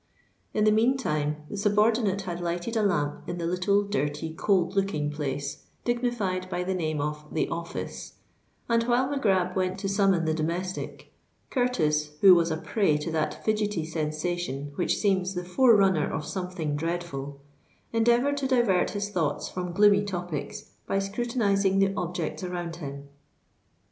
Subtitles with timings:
[0.51, 5.11] In the meantime the subordinate had lighted a lamp in the little, dirty, cold looking
[5.11, 8.13] place, dignified by the name of "the office;"
[8.67, 11.13] and while Mac Grab went to summon the domestic,
[11.51, 16.75] Curtis, who was a prey to that fidgety sensation which seems the forerunner of something
[16.75, 17.39] dreadful,
[17.93, 23.07] endeavoured to divert his thoughts from gloomy topics by scrutinizing the objects around him.